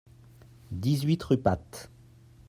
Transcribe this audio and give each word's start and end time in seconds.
dix-huit 0.71 1.21
rue 1.21 1.37
Path 1.37 1.91